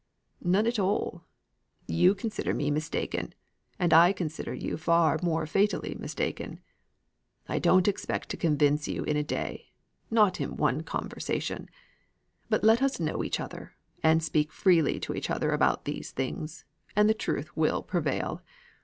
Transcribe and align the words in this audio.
"None 0.43 0.65
at 0.65 0.79
all. 0.79 1.27
You 1.85 2.15
consider 2.15 2.55
me 2.55 2.71
mistaken, 2.71 3.35
and 3.77 3.93
I 3.93 4.13
consider 4.13 4.51
you 4.51 4.75
far 4.75 5.19
more 5.21 5.45
fatally 5.45 5.93
mistaken. 5.93 6.59
I 7.47 7.59
don't 7.59 7.87
expect 7.87 8.29
to 8.29 8.35
convince 8.37 8.87
you 8.87 9.03
in 9.03 9.15
a 9.15 9.23
day, 9.23 9.73
not 10.09 10.41
in 10.41 10.57
one 10.57 10.81
conversation; 10.81 11.69
but 12.49 12.63
let 12.63 12.81
us 12.81 12.99
know 12.99 13.23
each 13.23 13.39
other, 13.39 13.75
and 14.01 14.23
speak 14.23 14.51
freely 14.51 14.99
to 15.01 15.13
each 15.13 15.29
other 15.29 15.51
about 15.51 15.85
these 15.85 16.09
things, 16.09 16.65
and 16.95 17.07
the 17.07 17.13
truth 17.13 17.55
will 17.55 17.83
prevail. 17.83 18.41